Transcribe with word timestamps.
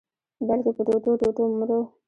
بلکي 0.47 0.71
په 0.77 0.81
ټوټو-ټوټو 0.87 1.43
مرو 1.59 1.79